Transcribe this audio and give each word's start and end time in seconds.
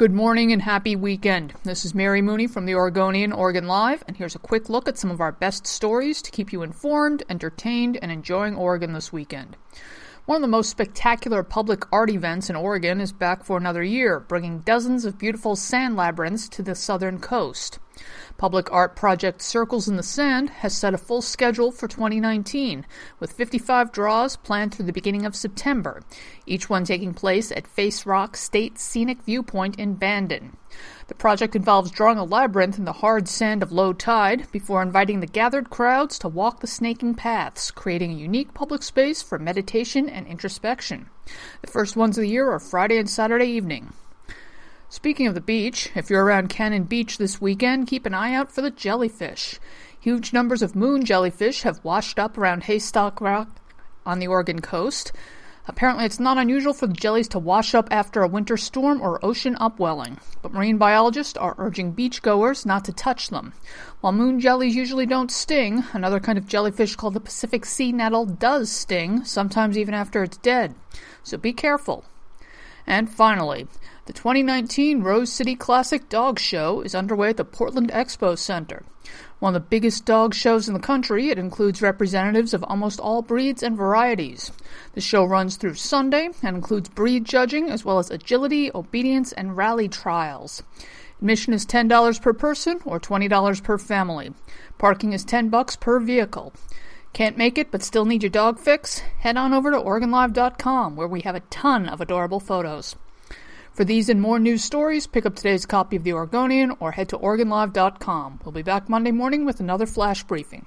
Good 0.00 0.14
morning 0.14 0.50
and 0.50 0.62
happy 0.62 0.96
weekend. 0.96 1.52
This 1.62 1.84
is 1.84 1.94
Mary 1.94 2.22
Mooney 2.22 2.46
from 2.46 2.64
the 2.64 2.74
Oregonian 2.74 3.32
Oregon 3.32 3.66
Live, 3.66 4.02
and 4.08 4.16
here's 4.16 4.34
a 4.34 4.38
quick 4.38 4.70
look 4.70 4.88
at 4.88 4.96
some 4.96 5.10
of 5.10 5.20
our 5.20 5.30
best 5.30 5.66
stories 5.66 6.22
to 6.22 6.30
keep 6.30 6.54
you 6.54 6.62
informed, 6.62 7.22
entertained, 7.28 7.98
and 8.00 8.10
enjoying 8.10 8.56
Oregon 8.56 8.94
this 8.94 9.12
weekend. 9.12 9.58
One 10.24 10.36
of 10.36 10.40
the 10.40 10.48
most 10.48 10.70
spectacular 10.70 11.42
public 11.42 11.84
art 11.92 12.08
events 12.08 12.48
in 12.48 12.56
Oregon 12.56 12.98
is 12.98 13.12
back 13.12 13.44
for 13.44 13.58
another 13.58 13.82
year, 13.82 14.20
bringing 14.20 14.60
dozens 14.60 15.04
of 15.04 15.18
beautiful 15.18 15.54
sand 15.54 15.96
labyrinths 15.96 16.48
to 16.48 16.62
the 16.62 16.74
southern 16.74 17.18
coast. 17.20 17.78
Public 18.36 18.72
art 18.72 18.96
project 18.96 19.42
Circles 19.42 19.86
in 19.88 19.96
the 19.96 20.02
Sand 20.02 20.50
has 20.50 20.74
set 20.74 20.94
a 20.94 20.98
full 20.98 21.20
schedule 21.20 21.70
for 21.70 21.86
2019, 21.86 22.86
with 23.18 23.32
55 23.32 23.92
draws 23.92 24.36
planned 24.36 24.74
through 24.74 24.86
the 24.86 24.92
beginning 24.92 25.26
of 25.26 25.36
September, 25.36 26.02
each 26.46 26.70
one 26.70 26.84
taking 26.84 27.12
place 27.12 27.52
at 27.52 27.66
Face 27.66 28.06
Rock 28.06 28.36
State 28.36 28.78
Scenic 28.78 29.22
Viewpoint 29.22 29.78
in 29.78 29.94
Bandon. 29.94 30.56
The 31.08 31.14
project 31.14 31.56
involves 31.56 31.90
drawing 31.90 32.18
a 32.18 32.24
labyrinth 32.24 32.78
in 32.78 32.84
the 32.84 32.92
hard 32.92 33.28
sand 33.28 33.62
of 33.62 33.72
low 33.72 33.92
tide 33.92 34.50
before 34.52 34.80
inviting 34.80 35.20
the 35.20 35.26
gathered 35.26 35.68
crowds 35.68 36.18
to 36.20 36.28
walk 36.28 36.60
the 36.60 36.66
snaking 36.66 37.14
paths, 37.14 37.70
creating 37.70 38.12
a 38.12 38.14
unique 38.14 38.54
public 38.54 38.82
space 38.82 39.20
for 39.20 39.38
meditation 39.38 40.08
and 40.08 40.26
introspection. 40.26 41.10
The 41.60 41.70
first 41.70 41.96
ones 41.96 42.16
of 42.16 42.22
the 42.22 42.28
year 42.28 42.50
are 42.50 42.60
Friday 42.60 42.98
and 42.98 43.10
Saturday 43.10 43.48
evening. 43.48 43.92
Speaking 45.00 45.26
of 45.28 45.34
the 45.34 45.40
beach, 45.40 45.88
if 45.94 46.10
you're 46.10 46.26
around 46.26 46.50
Cannon 46.50 46.84
Beach 46.84 47.16
this 47.16 47.40
weekend, 47.40 47.86
keep 47.86 48.04
an 48.04 48.12
eye 48.12 48.34
out 48.34 48.52
for 48.52 48.60
the 48.60 48.70
jellyfish. 48.70 49.58
Huge 49.98 50.34
numbers 50.34 50.60
of 50.60 50.76
moon 50.76 51.06
jellyfish 51.06 51.62
have 51.62 51.82
washed 51.82 52.18
up 52.18 52.36
around 52.36 52.64
Haystack 52.64 53.18
Rock 53.18 53.48
on 54.04 54.18
the 54.18 54.26
Oregon 54.26 54.60
coast. 54.60 55.10
Apparently, 55.66 56.04
it's 56.04 56.20
not 56.20 56.36
unusual 56.36 56.74
for 56.74 56.86
the 56.86 56.92
jellies 56.92 57.28
to 57.28 57.38
wash 57.38 57.74
up 57.74 57.88
after 57.90 58.22
a 58.22 58.28
winter 58.28 58.58
storm 58.58 59.00
or 59.00 59.24
ocean 59.24 59.56
upwelling, 59.58 60.18
but 60.42 60.52
marine 60.52 60.76
biologists 60.76 61.38
are 61.38 61.54
urging 61.56 61.94
beachgoers 61.94 62.66
not 62.66 62.84
to 62.84 62.92
touch 62.92 63.30
them. 63.30 63.54
While 64.02 64.12
moon 64.12 64.38
jellies 64.38 64.76
usually 64.76 65.06
don't 65.06 65.30
sting, 65.30 65.82
another 65.94 66.20
kind 66.20 66.36
of 66.36 66.46
jellyfish 66.46 66.94
called 66.96 67.14
the 67.14 67.20
Pacific 67.20 67.64
sea 67.64 67.90
nettle 67.90 68.26
does 68.26 68.70
sting, 68.70 69.24
sometimes 69.24 69.78
even 69.78 69.94
after 69.94 70.22
it's 70.22 70.36
dead. 70.36 70.74
So 71.22 71.38
be 71.38 71.54
careful. 71.54 72.04
And 72.86 73.10
finally, 73.10 73.66
the 74.06 74.12
2019 74.12 75.02
Rose 75.02 75.32
City 75.32 75.54
Classic 75.54 76.08
Dog 76.08 76.38
Show 76.38 76.80
is 76.80 76.94
underway 76.94 77.30
at 77.30 77.36
the 77.36 77.44
Portland 77.44 77.90
Expo 77.90 78.36
Center. 78.36 78.82
One 79.38 79.54
of 79.54 79.62
the 79.62 79.68
biggest 79.68 80.04
dog 80.04 80.34
shows 80.34 80.68
in 80.68 80.74
the 80.74 80.80
country, 80.80 81.30
it 81.30 81.38
includes 81.38 81.80
representatives 81.80 82.52
of 82.52 82.62
almost 82.64 83.00
all 83.00 83.22
breeds 83.22 83.62
and 83.62 83.76
varieties. 83.76 84.52
The 84.94 85.00
show 85.00 85.24
runs 85.24 85.56
through 85.56 85.74
Sunday 85.74 86.28
and 86.42 86.56
includes 86.56 86.88
breed 86.88 87.24
judging 87.24 87.70
as 87.70 87.84
well 87.84 87.98
as 87.98 88.10
agility, 88.10 88.70
obedience, 88.74 89.32
and 89.32 89.56
rally 89.56 89.88
trials. 89.88 90.62
Admission 91.20 91.52
is 91.52 91.66
$10 91.66 92.20
per 92.20 92.32
person 92.32 92.80
or 92.84 92.98
$20 92.98 93.62
per 93.62 93.78
family. 93.78 94.32
Parking 94.78 95.12
is 95.12 95.24
10 95.24 95.48
bucks 95.48 95.76
per 95.76 96.00
vehicle. 96.00 96.52
Can't 97.12 97.36
make 97.36 97.58
it 97.58 97.70
but 97.70 97.82
still 97.82 98.04
need 98.04 98.22
your 98.22 98.30
dog 98.30 98.58
fix? 98.58 99.00
Head 99.18 99.36
on 99.36 99.52
over 99.52 99.70
to 99.70 99.78
OregonLive.com 99.78 100.96
where 100.96 101.08
we 101.08 101.22
have 101.22 101.34
a 101.34 101.40
ton 101.40 101.88
of 101.88 102.00
adorable 102.00 102.40
photos. 102.40 102.96
For 103.72 103.84
these 103.84 104.08
and 104.08 104.20
more 104.20 104.38
news 104.38 104.64
stories, 104.64 105.06
pick 105.06 105.26
up 105.26 105.34
today's 105.34 105.66
copy 105.66 105.96
of 105.96 106.04
The 106.04 106.12
Oregonian 106.12 106.72
or 106.80 106.92
head 106.92 107.08
to 107.10 107.18
OregonLive.com. 107.18 108.40
We'll 108.44 108.52
be 108.52 108.62
back 108.62 108.88
Monday 108.88 109.10
morning 109.10 109.44
with 109.44 109.60
another 109.60 109.86
flash 109.86 110.22
briefing. 110.24 110.66